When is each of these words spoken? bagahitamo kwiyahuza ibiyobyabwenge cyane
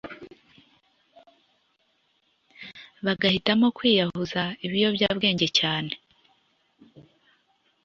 bagahitamo 3.05 3.67
kwiyahuza 3.77 4.43
ibiyobyabwenge 4.65 5.47
cyane 5.59 5.93